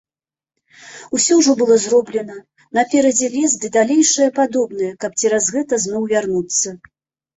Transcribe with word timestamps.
Усё 1.17 1.33
ўжо 1.41 1.51
было 1.59 1.75
зроблена, 1.83 2.37
наперадзе 2.79 3.27
лес 3.35 3.53
ды 3.65 3.73
далейшае 3.77 4.29
падобнае, 4.41 4.91
каб 5.05 5.11
цераз 5.23 5.45
гэта 5.57 5.81
зноў 5.85 6.13
вярнуцца. 6.15 6.79